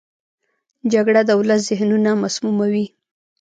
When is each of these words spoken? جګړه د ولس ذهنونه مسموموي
جګړه 0.93 1.21
د 1.25 1.31
ولس 1.39 1.61
ذهنونه 1.69 2.09
مسموموي 2.23 2.85